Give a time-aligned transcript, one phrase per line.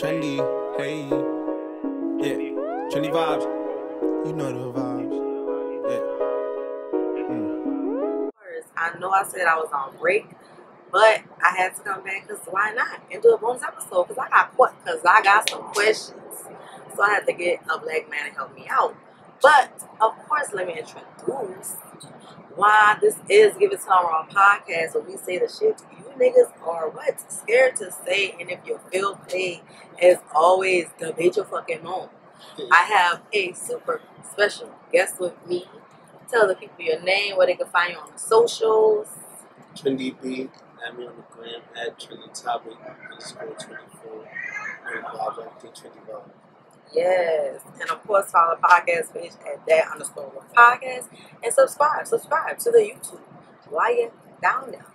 [0.00, 0.38] Trendy,
[0.78, 1.02] hey.
[1.10, 2.36] Yeah,
[2.88, 3.44] trendy vibes.
[4.26, 5.12] You know the vibes.
[5.90, 6.04] Yeah.
[7.28, 8.30] Mm.
[8.78, 10.24] I know I said I was on break,
[10.90, 13.02] but I had to come back because why not?
[13.12, 16.14] And do a bonus episode because I got because I got some questions.
[16.96, 18.96] So I had to get a black man to help me out.
[19.42, 21.76] But of course, let me introduce
[22.60, 26.52] why this is Give It Time Raw podcast where we say the shit you niggas
[26.62, 27.32] are what?
[27.32, 29.62] Scared to say and if you feel paid
[30.02, 32.10] as always debate your fucking mom.
[32.70, 35.64] I have a super special guest with me.
[36.30, 39.08] Tell the people your name, where they can find you on the socials.
[39.74, 40.50] Trendy B,
[40.86, 42.74] add me on the gram at Trendy Topic
[43.10, 44.28] underscore 24.
[44.92, 46.30] And vibes, I think Trendy Vibes.
[46.92, 47.60] Yes.
[47.80, 51.08] And of course, follow the podcast page at that underscore one podcast
[51.42, 52.06] and subscribe.
[52.06, 53.20] Subscribe to the YouTube
[53.88, 54.10] you're
[54.42, 54.86] down there.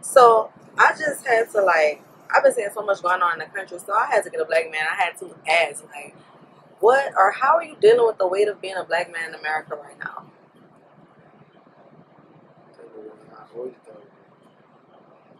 [0.00, 2.02] So I just had to like,
[2.34, 4.40] I've been seeing so much going on in the country, so I had to get
[4.40, 4.84] a black man.
[4.90, 6.14] I had to ask, like,
[6.80, 9.34] what or how are you dealing with the weight of being a black man in
[9.34, 10.24] America right now?
[13.32, 14.02] I always thought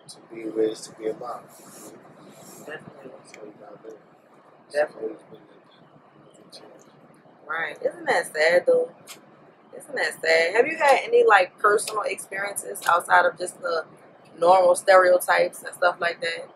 [0.09, 1.41] to be raised to be a mom.
[2.59, 3.11] Definitely.
[3.11, 3.93] That's how you got there.
[4.70, 5.11] Definitely.
[5.13, 5.51] It's always been like,
[6.27, 6.87] nothing changed.
[7.53, 7.77] Right.
[7.84, 8.91] Isn't that sad though?
[9.77, 10.55] Isn't that sad?
[10.56, 13.84] Have you had any like personal experiences outside of just the
[14.39, 16.48] normal stereotypes and stuff like that?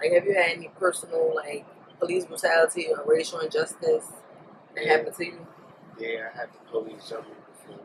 [0.00, 1.66] Like have you had any personal like
[2.00, 4.06] police brutality or racial injustice
[4.74, 4.96] that Yeah.
[4.98, 5.46] happened to you?
[5.98, 7.34] Yeah, I had the police jump me
[7.68, 7.84] before.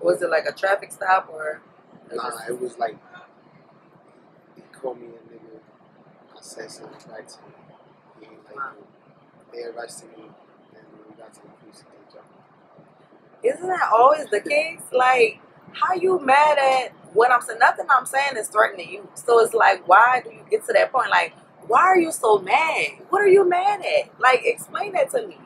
[0.00, 1.62] Was it like a traffic stop or
[2.14, 2.96] Nah, it was like
[4.56, 5.60] he called me a nigga.
[6.36, 7.52] I said something back to him.
[8.20, 8.72] He ain't like Wow.
[9.54, 13.50] They arrested me, and when we got to the police, they jumped me.
[13.50, 14.82] isn't that always the case?
[14.92, 15.40] Like
[15.72, 17.58] how you mad at what I'm saying?
[17.60, 19.08] Nothing I'm saying is threatening you.
[19.14, 21.10] So it's like why do you get to that point?
[21.10, 21.34] Like
[21.66, 22.88] why are you so mad?
[23.10, 24.20] What are you mad at?
[24.20, 25.38] Like explain that to me.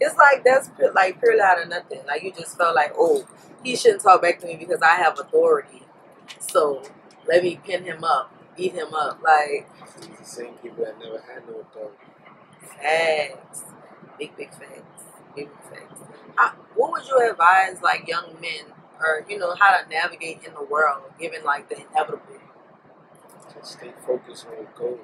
[0.00, 2.00] It's like that's like purely out of nothing.
[2.06, 3.26] Like you just felt like, oh,
[3.64, 5.82] he shouldn't talk back to me because I have authority.
[6.40, 6.82] So
[7.28, 9.20] let me pin him up, beat him up.
[9.22, 9.68] Like
[10.00, 11.96] These the same people that never had no authority.
[12.62, 13.62] Facts,
[14.18, 15.04] big big facts,
[15.34, 16.00] big big facts.
[16.36, 18.66] How, what would you advise like young men,
[19.00, 22.22] or you know, how to navigate in the world given like the inevitable?
[23.54, 25.00] Just stay focused on your goals.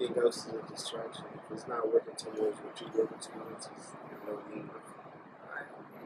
[0.00, 1.24] Anything else is a distraction.
[1.34, 3.92] If it's not working towards what you're working towards, it's
[4.26, 4.70] no need.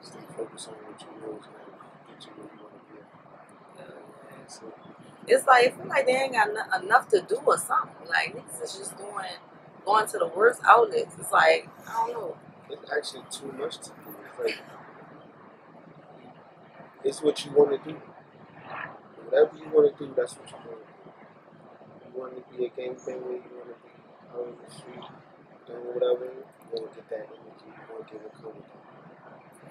[0.02, 2.94] Stay focused on what you know is going to get you where you want to
[2.94, 3.00] be.
[4.48, 4.72] So,
[5.26, 8.08] It's like it feel like they ain't got no- enough to do or something.
[8.08, 9.26] Like niggas is just going
[9.84, 11.14] going to the worst outlets.
[11.18, 12.36] It's like I don't know.
[12.70, 14.16] it's actually too much to do.
[14.26, 14.58] It's like
[17.04, 17.96] it's what you want to do.
[19.28, 22.14] Whatever you want to do, that's what you want to do.
[22.14, 23.92] You want to be a game gangbanger, you want to be
[24.32, 25.04] out in the street
[25.66, 28.62] doing whatever, you want to get that energy, you want to get it coming.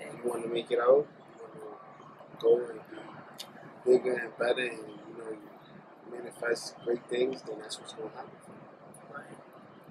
[0.01, 4.37] And you want to make it out, you want to go and be bigger and
[4.37, 8.31] better, and you know, you manifest great things, then that's what's going to happen.
[9.13, 9.42] Right.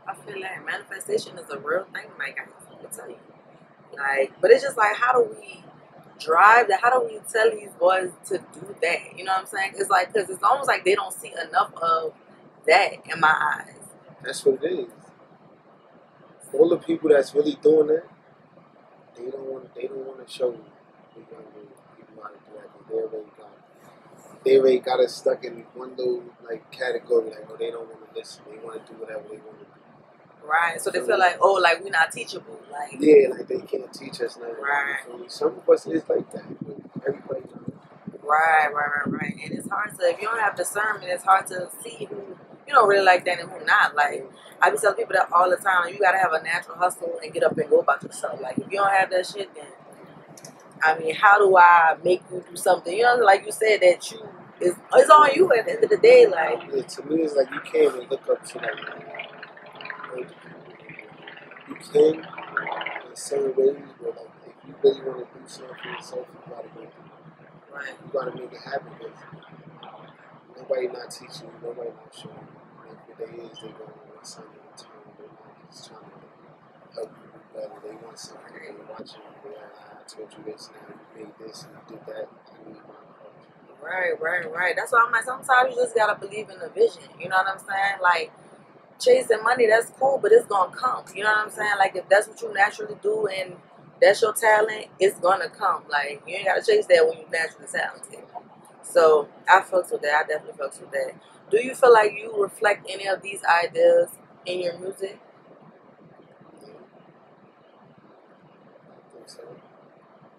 [0.07, 3.17] I feel like manifestation is a real thing, like I can tell you.
[3.97, 5.63] Like, but it's just like, how do we
[6.19, 6.81] drive that?
[6.81, 9.17] How do we tell these boys to do that?
[9.17, 9.73] You know what I'm saying?
[9.77, 12.15] It's like, because it's almost like they don't see enough of
[12.67, 13.75] that in my eyes.
[14.23, 14.87] That's what it is.
[16.55, 18.05] All the people that's really doing that,
[19.17, 19.75] they don't want.
[19.75, 20.59] They don't want to show the
[21.21, 21.45] young
[21.97, 22.89] people how to do that.
[22.89, 23.51] They already got.
[24.45, 27.31] They already got us stuck in one little like category.
[27.31, 28.43] Like, oh, they don't want to listen.
[28.51, 29.72] They want to do whatever they want to do.
[30.45, 30.81] Right.
[30.81, 32.61] So they feel like, oh, like we're not teachable.
[32.71, 34.55] Like, Yeah, like they can't teach us nothing.
[34.63, 35.31] Right.
[35.31, 36.45] Some of us is like that,
[37.07, 37.41] everybody.
[37.41, 38.23] Not.
[38.23, 39.35] right, right, right, right.
[39.45, 42.37] And it's hard to, if you don't have discernment, it's hard to see who,
[42.67, 43.95] you know, really like that and who not.
[43.95, 47.19] Like, I be telling people that all the time, you gotta have a natural hustle
[47.23, 48.41] and get up and go about yourself.
[48.41, 49.67] Like, if you don't have that shit, then,
[50.83, 52.97] I mean, how do I make you do something?
[52.97, 54.29] You know, like you said, that you,
[54.61, 56.27] it's, it's on you at the end of the day.
[56.27, 59.12] Like, Yeah, to me, it's like you can't even look up to like.
[61.77, 62.15] Can
[63.09, 66.41] in certain ways, but like if you really want to do something for yourself, you
[66.55, 66.83] gotta go.
[67.75, 69.19] right, You gotta make it happen because
[70.57, 72.61] nobody not teaching you, nobody not showing you.
[73.07, 75.03] What they is, they gonna want something in return.
[75.19, 77.79] They're not just trying to help you do better.
[77.85, 78.55] They want something.
[78.55, 79.51] They're watching you.
[79.53, 82.27] Like, "Ah, I told you this, now you made this, and you did that.
[82.29, 82.95] I need my
[83.83, 84.77] right, right, right.
[84.77, 87.05] That's why I'm like, sometimes you just gotta believe in the vision.
[87.21, 88.01] You know what I'm saying?
[88.03, 88.33] Like,
[89.05, 91.05] chasing money, that's cool, but it's gonna come.
[91.15, 91.75] You know what I'm saying?
[91.79, 93.57] Like, if that's what you naturally do and
[94.01, 95.85] that's your talent, it's gonna come.
[95.89, 98.25] Like, you ain't gotta chase that when you're naturally talented.
[98.83, 100.25] So I fucks with that.
[100.25, 101.13] I definitely fucks with that.
[101.51, 104.11] Do you feel like you reflect any of these ideas
[104.47, 105.21] in your music?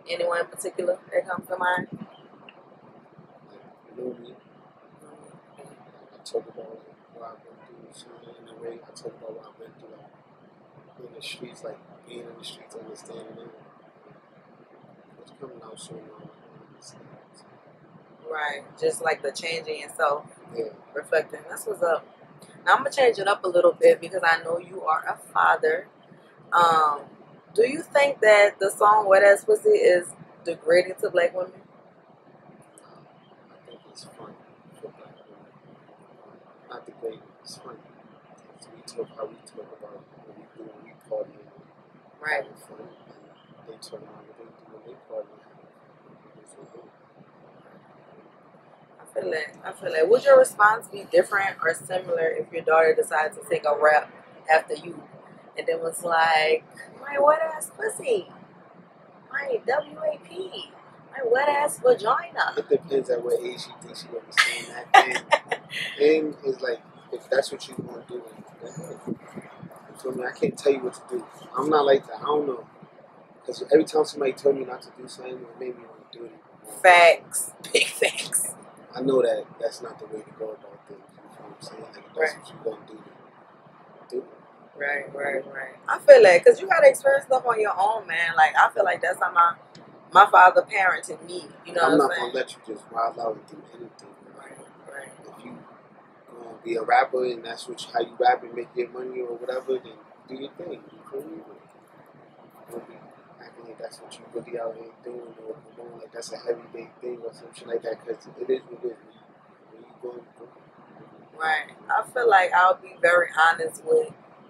[0.09, 1.87] Anyone in particular that comes to mind?
[3.97, 4.35] You me.
[5.03, 6.23] Mm-hmm.
[6.25, 6.79] Talk about
[7.99, 9.97] like, what I've been through, in a way, I talk about what I've been through,
[9.97, 13.51] like in the streets, like being in the streets, understanding it.
[15.21, 16.01] It's coming out soon.
[18.29, 18.63] Right.
[18.79, 20.25] Just like the changing yourself,
[20.55, 21.41] Yeah, reflecting.
[21.49, 22.05] That's what's up.
[22.65, 25.17] Now I'm gonna change it up a little bit because I know you are a
[25.33, 25.87] father.
[26.53, 27.01] Um,
[27.55, 30.07] do you think that the song "Wet Ass Pussy" is
[30.45, 31.53] degrading to black women?
[33.51, 34.33] I think it's fun
[34.81, 35.51] for black women.
[36.69, 37.77] Not great, it's fun.
[38.59, 42.43] So we talk how we talk about what we do when we party and Right.
[42.43, 42.79] having fun.
[42.79, 45.67] And they talk about what they do when they party and having
[46.03, 46.17] fun.
[46.41, 46.89] It's so good.
[49.01, 49.57] I feel it.
[49.63, 50.09] I feel it.
[50.09, 54.11] Would your response be different or similar if your daughter decides to take a rap
[54.51, 55.01] after you,
[55.57, 56.63] and then was like,
[57.01, 58.29] "My wet ass pussy,
[59.31, 60.29] my WAP,
[61.11, 65.07] my wet ass vagina." It depends at what age she thinks she understand that.
[66.01, 66.81] And, and it's like,
[67.13, 68.23] if that's what you want to do,
[68.61, 68.99] then go ahead.
[69.07, 69.17] You
[70.01, 70.25] feel me?
[70.25, 71.25] I can't tell you what to do.
[71.57, 72.17] I'm not like that.
[72.19, 72.65] I don't know.
[73.41, 76.19] Because every time somebody told me not to do something, it made me want to
[76.19, 76.31] do it.
[76.81, 78.53] Facts, big facts.
[78.95, 81.01] I know that that's not the way to go about things.
[81.17, 81.81] You know what I'm saying?
[81.83, 82.99] Like, if that's what you're going to do,
[84.09, 84.79] do it.
[84.79, 85.75] Right, right, right.
[85.87, 88.35] I feel that because you gotta experience stuff on your own, man.
[88.35, 89.53] Like I feel like that's how my
[90.13, 91.45] my father parented me.
[91.65, 93.57] You know I'm what not I'm going to let you just wild out and do
[93.75, 94.09] anything.
[94.37, 94.57] Right,
[94.91, 95.09] right.
[95.37, 95.51] If you
[96.31, 99.21] going to be a rapper and that's what how you rap and make your money
[99.21, 99.93] or whatever, then
[100.27, 100.71] do your thing.
[100.71, 101.41] You feel me?
[102.71, 102.95] Don't be
[103.41, 106.89] acting like that's what you really out here doing or doing like that's a everyday
[107.01, 109.15] thing or some shit like that because it is what it is.
[109.71, 110.47] When you going to
[111.39, 111.71] Right.
[111.89, 114.09] I feel like I'll be very honest with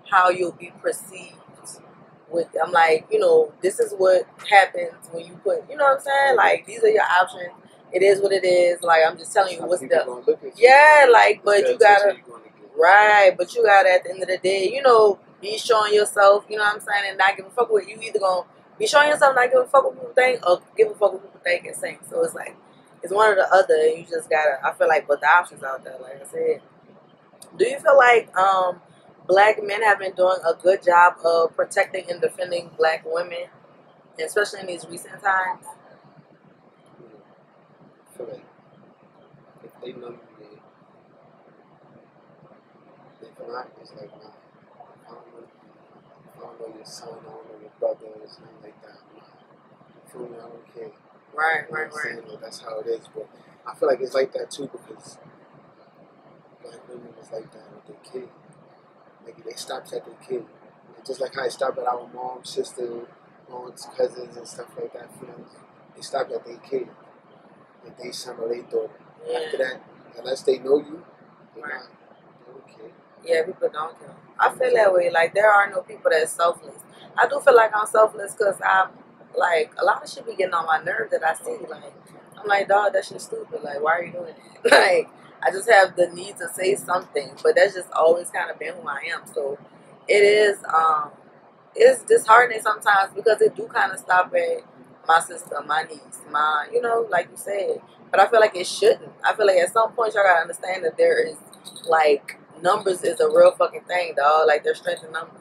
[0.10, 1.38] how you'll be perceived
[2.30, 5.98] with I'm like, you know, this is what happens when you put you know what
[5.98, 6.36] I'm saying?
[6.38, 7.52] Like these are your options.
[7.94, 8.82] It is what it is.
[8.82, 10.52] Like I'm just telling you what's the gonna look at you.
[10.58, 12.72] Yeah, like but you gotta what you're gonna get.
[12.76, 16.46] Right, but you gotta at the end of the day, you know, be showing yourself,
[16.50, 18.48] you know what I'm saying, and not give a fuck what you either gonna
[18.80, 21.22] be showing yourself not give a fuck what people think or give a fuck what
[21.22, 22.00] people think and sing.
[22.10, 22.56] So it's like
[23.04, 25.64] it's one or the other and you just gotta I feel like but the options
[25.64, 26.62] out there, like I said.
[27.58, 28.82] Do you feel like um
[29.28, 33.46] black men have been doing a good job of protecting and defending black women,
[34.20, 35.66] especially in these recent times?
[38.14, 38.46] I feel like
[39.64, 40.60] if they know you, then
[43.22, 44.30] if not, it's like, nah,
[45.10, 45.48] I don't know,
[46.36, 49.00] I don't know your son, I don't know your brother, or something like that.
[49.16, 50.38] Nah, feel me?
[50.38, 50.92] I don't care.
[51.34, 52.04] Right, You know right, right.
[52.04, 52.28] saying?
[52.30, 53.08] Like, that's how it is.
[53.14, 53.28] But
[53.68, 55.18] I feel like it's like that too because
[56.64, 58.30] black women is like that with their kid.
[59.26, 60.46] Like they stopped at their kid.
[60.96, 63.08] And just like how it stopped at our mom, sister,
[63.52, 65.50] aunts, cousins, and stuff like that, friends.
[65.96, 66.88] They stopped at their kid.
[67.84, 69.00] Like they son or their daughter.
[69.36, 69.82] After that,
[70.18, 71.04] unless they know you,
[71.56, 71.74] they're Right.
[71.74, 71.90] not.
[72.48, 72.92] They don't care.
[73.26, 74.16] Yeah, people don't care.
[74.40, 75.10] I feel that way.
[75.12, 76.76] Like there are no people that's selfless.
[77.18, 78.90] I do feel like I'm selfless because I'm
[79.38, 81.58] like a lot of shit be getting on my nerve that I see.
[81.70, 81.94] Like
[82.40, 83.64] I'm like, dog, that shit's stupid.
[83.64, 84.72] Like why are you doing that?
[84.72, 85.10] like
[85.44, 88.76] I just have the need to say something, but that's just always kind of been
[88.76, 89.22] who I am.
[89.34, 89.58] So
[90.08, 91.12] it is um
[91.76, 94.64] it's disheartening sometimes because it do kind of stop at
[95.08, 97.82] my sister, my niece, my you know, like you said.
[98.12, 99.12] But I feel like it shouldn't.
[99.24, 101.36] I feel like at some point y'all gotta understand that there is
[101.88, 104.48] like numbers is a real fucking thing, dog.
[104.48, 105.40] Like there's strength in numbers.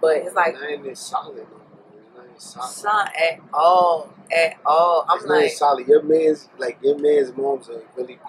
[0.00, 1.36] But it's like Nine is solid.
[1.36, 2.22] no.
[2.34, 3.08] It's not solid.
[3.16, 5.06] at all, at all.
[5.08, 5.86] I'm it's not like, solid.
[5.88, 8.20] Your man's like your man's moms are really be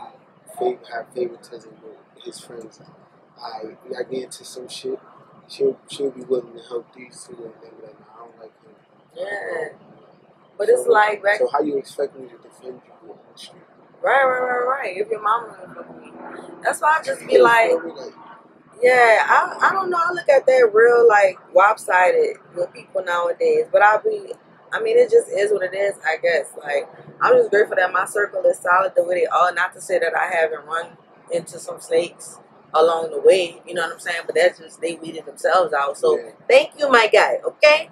[0.60, 2.80] favor, have favoritism with his friends.
[3.42, 5.00] I I get into some shit.
[5.48, 8.64] She'll she'll be willing to help these two, and they be like, I don't like
[8.64, 8.76] him.
[9.16, 9.93] yeah.
[10.58, 13.62] But it's like back So how you expect me to defend you on the street?
[14.02, 14.98] right, right, right, right.
[14.98, 16.12] If your mama would fuck with me.
[16.64, 18.02] That's why I just be like, You feel me?
[18.02, 18.14] like
[18.82, 20.00] Yeah, I, I don't know.
[20.00, 24.34] I look at that real like lopsided with people nowadays, but I'll be,
[24.74, 25.96] I mean, it just is what it is.
[26.06, 26.54] I guess.
[26.62, 26.90] Like
[27.22, 29.54] I'm just grateful that my circle is solid the way they are.
[29.54, 30.98] Not to say that I haven't run
[31.32, 32.40] into some snakes
[32.74, 33.62] along the way.
[33.68, 34.22] You know what I'm saying?
[34.26, 35.98] But that's just they weeded themselves out.
[35.98, 36.32] So yeah.
[36.50, 37.40] thank you, my guy.
[37.46, 37.90] Okay,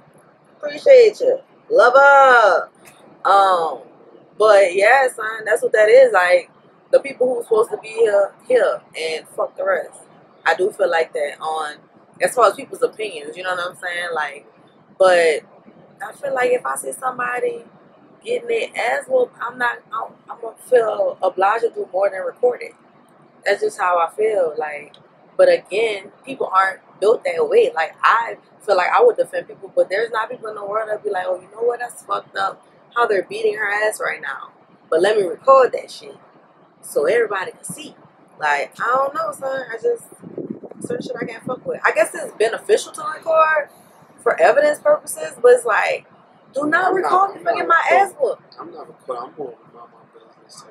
[0.58, 1.40] appreciate you,
[1.72, 2.70] lover.
[3.26, 3.80] Um,
[4.38, 6.14] but yeah, son, that's what that is.
[6.14, 6.50] Like
[6.92, 10.02] the people who's supposed to be here, here, and fuck the rest.
[10.46, 11.78] I do feel like that on
[12.22, 13.38] as far as people's opinions.
[13.38, 14.10] You know what I'm saying?
[14.14, 14.46] Like,
[14.98, 15.42] but
[16.04, 17.64] I feel like if I see somebody
[18.24, 19.80] getting it as well, I'm not.
[19.92, 22.74] I'm, I'm gonna feel obliged to do more than record it.
[23.46, 24.54] That's just how I feel.
[24.58, 24.96] Like,
[25.38, 27.72] but again, people aren't built that way.
[27.74, 30.90] Like I feel like I would defend people, but there's not people in the world
[30.90, 31.80] that be like, oh, you know what?
[31.80, 32.66] That's fucked up.
[32.96, 34.52] How they're beating her ass right now.
[34.90, 36.16] But let me record that shit
[36.82, 37.96] so everybody can see.
[38.40, 39.66] Like I don't know, son.
[39.72, 40.06] I just
[40.82, 41.80] certain shit I can't fuck with.
[41.86, 43.70] I guess it's beneficial to record
[44.18, 46.06] for evidence purposes, but it's like,
[46.54, 48.42] do not I'm record not- me fucking my ass book.
[48.60, 49.24] I'm not recording.
[49.24, 50.66] I'm of my business?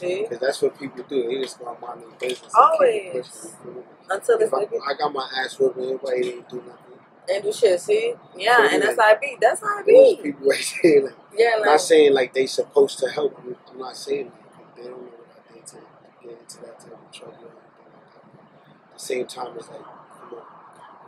[0.00, 1.26] Because that's what people do.
[1.28, 2.52] They just want to mind their business.
[2.54, 3.02] Always.
[3.06, 3.82] it pushing, you me?
[4.10, 6.85] Until it's I, I got my ass whooped, everybody didn't do nothing.
[7.32, 7.80] And do shit.
[7.80, 8.14] See?
[8.36, 8.78] Yeah, So, and yeah.
[8.78, 9.36] that's how it be.
[9.40, 10.22] That's how it Those be.
[10.22, 13.36] people right there, like, Yeah, I'm like not saying like they supposed to help.
[13.44, 14.76] I'm, I'm not saying that.
[14.76, 15.76] They don't know what I did to
[16.22, 18.92] get into that type of trouble or anything like that.
[18.92, 20.44] At the same time, it's like, come on.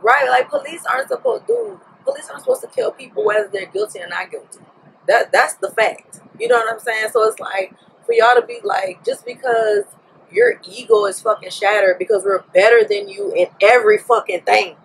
[0.01, 0.29] right.
[0.29, 1.79] Like police aren't supposed to.
[2.03, 4.59] Police aren't supposed to kill people whether they're guilty or not guilty.
[5.07, 6.19] That that's the fact.
[6.39, 7.09] You know what I'm saying?
[7.11, 7.73] So it's like
[8.05, 9.83] for y'all to be like just because
[10.31, 14.75] your ego is fucking shattered because we're better than you in every fucking thing.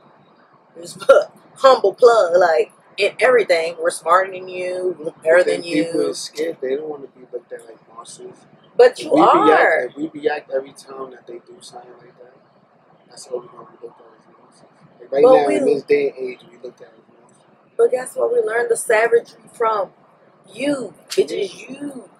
[1.56, 3.76] Humble plug like in everything.
[3.80, 6.08] We're smarter than you, better than People you.
[6.10, 6.58] is scared.
[6.60, 8.34] They don't want to be looked at like monsters.
[8.76, 9.46] But If you we are.
[9.46, 12.34] React, if we react every time that they do something like that,
[13.08, 14.68] that's how we gonna be looked at as monsters.
[15.00, 17.46] Like right But now, we- in this day and age, we looked at as monsters.
[17.78, 18.32] But guess what?
[18.32, 19.90] We learned the savagery from
[20.52, 21.68] you, bitches.
[21.68, 22.10] You,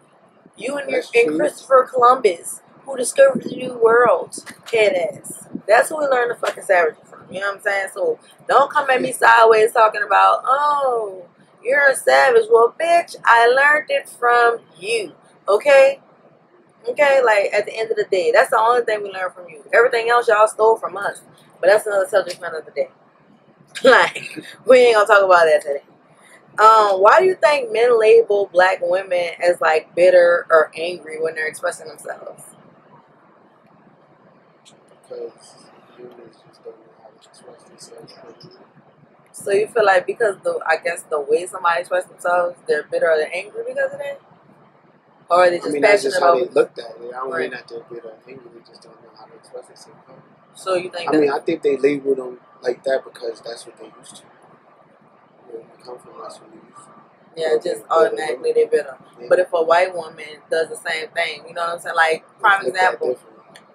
[0.57, 1.37] you and your and.
[1.37, 4.37] Christopher Columbus, who discovered the new world,
[4.73, 5.47] head ass.
[5.67, 7.04] That's what we learned the fucking savagery.
[7.31, 7.89] You know what I'm saying?
[7.95, 11.27] So don't come at me sideways talking about, oh,
[11.63, 12.45] you're a savage.
[12.51, 15.13] Well, bitch, I learned it from you.
[15.49, 16.01] Okay.
[16.89, 19.49] Okay, like at the end of the day, that's the only thing we learned from
[19.49, 19.65] you.
[19.73, 21.23] Everything else y'all stole from us.
[21.61, 22.91] But that's another subject for another day.
[23.85, 25.83] like, we ain't gonna talk about that today.
[26.59, 31.35] Um, why do you think men label black women as like bitter or angry when
[31.35, 32.43] they're expressing themselves?
[35.03, 35.67] Because
[35.97, 36.84] humans just don't
[37.27, 38.13] know how to express themselves.
[38.13, 38.65] properly.
[39.33, 43.11] So you feel like because the I guess the way somebody expresses themselves, they're bitter
[43.11, 44.21] or they're angry because of that,
[45.29, 47.09] or are they just I mean, that's just how they looked at it.
[47.09, 47.41] I don't Right.
[47.43, 48.51] mean that they're bitter or angry.
[48.55, 49.99] They just don't know how to express themselves.
[50.55, 53.77] So you think I mean, I think they label them like that because that's what
[53.79, 54.23] they used to.
[55.51, 57.41] Where come from, that's what you used to.
[57.41, 58.97] yeah, just automatically they're bitter.
[59.21, 59.27] Yeah.
[59.29, 61.97] But if a white woman does the same thing, you know what I'm saying?
[61.97, 63.19] Like prime example.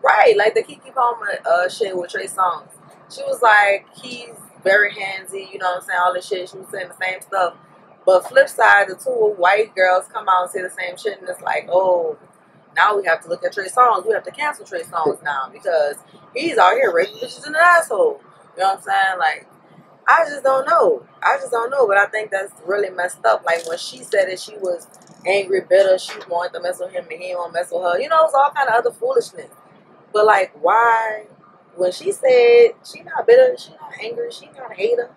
[0.02, 2.70] Right, like the Keke Palmer uh, shit with Trey Songz.
[3.10, 6.50] She was like, he's very handsy, you know what I'm saying, all this shit.
[6.50, 7.56] She was saying the same stuff.
[8.06, 11.30] But flip side, the two white girls come out and say the same shit, and
[11.30, 12.18] it's like, oh,
[12.76, 14.06] now we have to look at Trey Songz.
[14.08, 15.96] We have to cancel Trey Songz now because
[16.34, 18.22] he's out here raping bitches in an asshole.
[18.56, 19.20] You know what I'm saying?
[19.20, 19.48] Like,
[20.08, 21.06] I just don't know.
[21.22, 21.88] I just don't know.
[21.88, 23.44] But I think that's really messed up.
[23.46, 24.88] Like when she said that she was
[25.26, 28.00] angry, bitter, she wanted to mess with him and he won't mess with her.
[28.00, 29.52] You know, it was all kind of other foolishness.
[30.14, 31.26] But like, why?
[31.80, 35.12] When she said she not bitter, she not angry, she not a hater.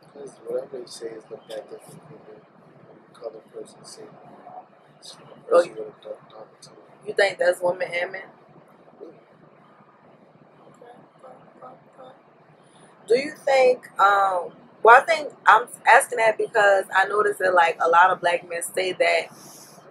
[0.00, 2.40] Because whatever they say is looked at differently than
[3.12, 4.04] the color person say.
[5.52, 6.74] Oh, person with a dark, darker tone.
[7.06, 8.22] You think that's women and men?
[13.08, 13.88] Do you think?
[14.00, 18.20] Um, well, I think I'm asking that because I noticed that like a lot of
[18.20, 19.28] black men say that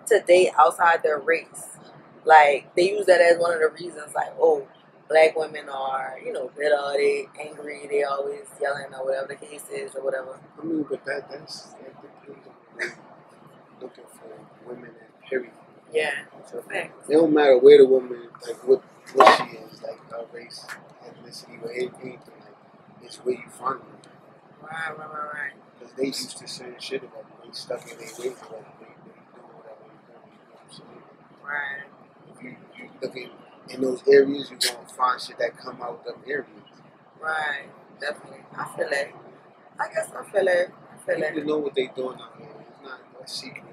[0.08, 1.78] to date outside their race.
[2.26, 4.14] Like they use that as one of the reasons.
[4.16, 4.68] Like, oh,
[5.10, 9.68] black women are you know bitter, they angry, they always yelling or whatever the case
[9.74, 10.40] is or whatever.
[10.62, 12.92] I mean, but that that's that depends on
[13.82, 15.52] looking for women at period.
[15.94, 16.12] Yeah,
[16.52, 18.84] So it don't matter where the woman, like what
[19.14, 20.66] what she is, like her race,
[21.06, 22.20] ethnicity, or anything.
[22.28, 22.58] Like
[23.04, 23.88] it's where you find them.
[24.62, 25.54] Right, right, right, right.
[25.80, 27.26] Because they used to saying shit about.
[27.44, 28.66] They stuck in their ways them.
[28.80, 29.86] They, they doing whatever.
[29.86, 31.04] You know what I'm saying?
[31.46, 31.86] Right.
[32.36, 33.30] If you, you look in,
[33.70, 36.48] in those areas, you're going to find shit that come out of them areas.
[37.22, 37.68] Right,
[38.00, 38.40] definitely.
[38.58, 39.14] I feel it.
[39.80, 40.72] I guess I feel it.
[40.94, 41.46] I feel People it.
[41.48, 42.50] know what they doing out here.
[42.70, 43.64] It's not a secret.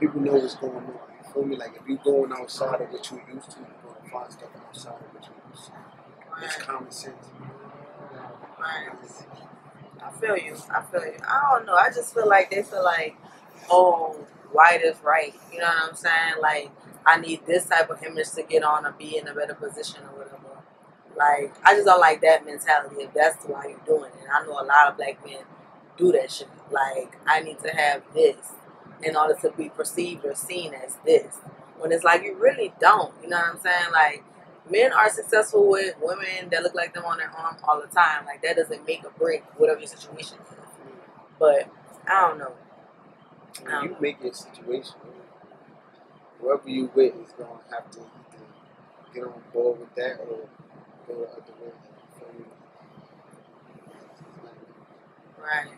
[0.00, 0.84] People know what's going on.
[0.86, 1.56] You feel me?
[1.56, 4.48] Like if you're going outside of what you're used to, you're going to find stuff
[4.66, 5.72] outside of what you're used to.
[6.44, 7.26] It's Right, common sense.
[8.60, 8.88] right.
[10.02, 10.56] I feel you.
[10.70, 11.16] I feel you.
[11.28, 11.74] I don't know.
[11.74, 13.16] I just feel like they feel like,
[13.70, 14.14] oh,
[14.52, 15.34] white is right.
[15.52, 16.34] You know what I'm saying?
[16.42, 16.70] Like,
[17.06, 20.00] I need this type of image to get on or be in a better position
[20.04, 20.36] or whatever.
[21.16, 24.28] Like, I just don't like that mentality if that's why you're doing it.
[24.32, 25.42] I know a lot of black men
[25.96, 26.48] do that shit.
[26.70, 28.36] Like, I need to have this
[29.02, 31.36] in order to be perceived or seen as this.
[31.78, 33.12] When it's like you really don't.
[33.22, 33.92] You know what I'm saying?
[33.92, 34.24] Like,
[34.70, 38.24] men are successful with women that look like them on their arm all the time.
[38.26, 40.68] Like, that doesn't make or break whatever your situation is.
[41.38, 41.68] But,
[42.06, 42.52] I don't know.
[43.62, 44.94] When you um, make your situation,
[46.40, 48.44] whoever you with is gonna have to either
[49.14, 50.48] get on board with that or go
[51.08, 51.24] the other
[51.60, 51.72] way.
[51.72, 52.44] You feel me?
[55.38, 55.70] Right.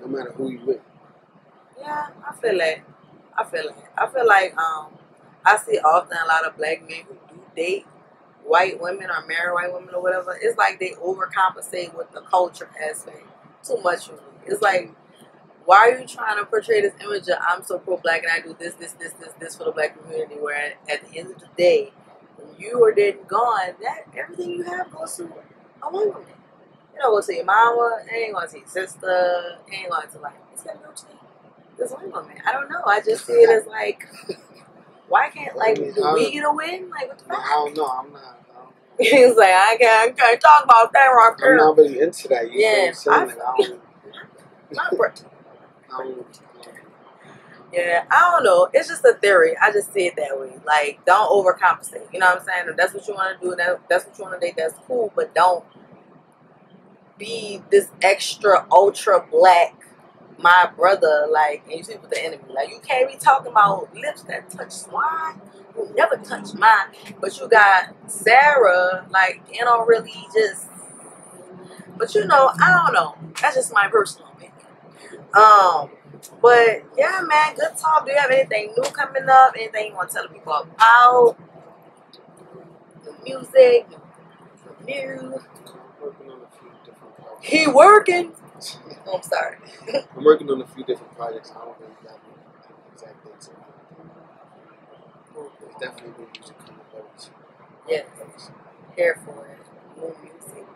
[0.00, 0.80] No matter who you with.
[1.80, 2.84] Yeah, I feel like
[3.36, 4.92] I feel like I feel like um
[5.44, 7.86] I see often a lot of black men who do date
[8.44, 10.38] white women or marry white women or whatever.
[10.40, 13.24] It's like they overcompensate with the culture aspect
[13.64, 14.20] too much for me.
[14.46, 14.92] It's like
[15.68, 18.40] why are you trying to portray this image of I'm so pro black and I
[18.40, 21.40] do this, this, this, this, this for the black community where at the end of
[21.40, 21.92] the day,
[22.38, 25.26] when you are dead and gone, that everything you have goes to a
[25.90, 26.22] white woman.
[26.94, 30.08] You know, go to your mama, it ain't going to your sister, it ain't going
[30.08, 31.04] to like it's gonna go to
[31.78, 32.36] this white woman.
[32.46, 32.82] I don't know.
[32.86, 34.08] I just see it as like
[35.08, 36.90] why can't like do we get a win?
[36.90, 37.38] Like what the fuck?
[37.44, 37.86] I don't know.
[37.86, 38.38] I'm not.
[39.00, 42.50] He's like, I can't, I can't talk about that right I'm not really into that.
[42.52, 43.14] You Yeah, know what I'm saying?
[43.14, 43.38] I- Like,
[44.80, 45.30] I don't.
[47.72, 48.68] Yeah, I don't know.
[48.72, 49.56] It's just a theory.
[49.60, 50.52] I just see it that way.
[50.66, 52.12] Like, don't overcompensate.
[52.12, 52.66] You know what I'm saying?
[52.68, 54.54] If that's what you want to do, that that's what you want to date.
[54.56, 55.64] That's cool, but don't
[57.18, 59.74] be this extra ultra black.
[60.38, 63.94] My brother, like, and you see with the enemy, like you can't be talking about
[63.94, 65.40] lips that touch swine.
[65.76, 66.88] You never touch mine,
[67.20, 70.66] but you got Sarah, like, you know, really just.
[71.98, 73.16] But you know, I don't know.
[73.42, 74.54] That's just my personal opinion.
[75.34, 75.90] Um,
[76.42, 78.06] but yeah, man, good talk.
[78.06, 79.54] Do you have anything new coming up?
[79.56, 81.36] Anything you want to tell the people about?
[83.04, 83.86] The music,
[84.80, 85.00] the new.
[85.00, 87.48] I'm working on a few different projects.
[87.48, 88.32] He working.
[89.06, 89.56] Oh, I'm sorry.
[90.16, 91.52] I'm working on a few different projects.
[91.52, 93.50] I don't really have any exact dates.
[95.60, 97.30] There's definitely new music coming out.
[97.88, 98.06] Yes,
[98.96, 100.00] here for it.
[100.00, 100.66] New music.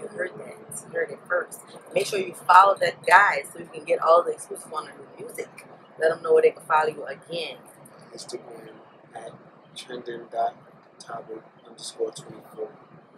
[0.00, 0.84] You heard that.
[0.86, 1.60] You heard it first.
[1.94, 4.92] Make sure you follow that guy so you can get all the exclusive on the
[4.92, 5.66] new music.
[6.00, 7.56] Let them know where they can follow you again.
[8.14, 8.70] Instagram
[9.14, 9.32] at
[9.74, 12.68] trending.topic underscore 24.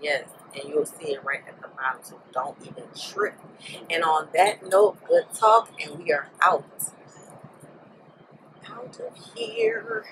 [0.00, 3.34] Yes, and you'll see it right at the bottom, so don't even trip.
[3.90, 6.64] And on that note, good talk, and we are out.
[8.66, 10.04] Out of here.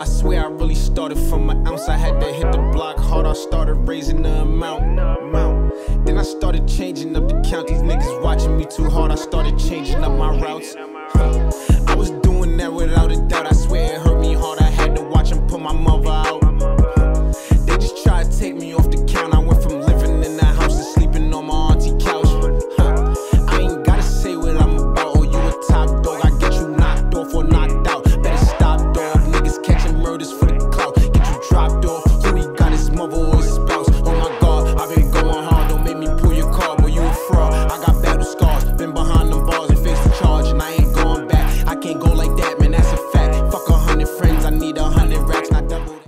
[0.00, 1.88] I swear I really started from an ounce.
[1.88, 3.26] I had to hit the block hard.
[3.26, 5.00] I started raising the amount.
[5.00, 5.74] amount.
[6.06, 7.66] Then I started changing up the count.
[7.66, 9.10] These niggas watching me too hard.
[9.10, 10.76] I started changing up my routes.
[10.78, 11.67] Huh.